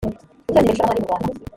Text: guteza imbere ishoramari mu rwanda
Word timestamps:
guteza 0.45 0.59
imbere 0.59 0.73
ishoramari 0.73 0.99
mu 1.01 1.07
rwanda 1.07 1.29